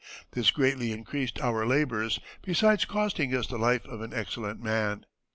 This 0.31 0.49
greatly 0.49 0.91
increased 0.91 1.39
our 1.41 1.63
labors, 1.63 2.19
besides 2.41 2.85
costing 2.85 3.35
us 3.35 3.45
the 3.45 3.59
life 3.59 3.85
of 3.85 4.01
an 4.01 4.13
excellent 4.15 4.59
man. 4.59 5.05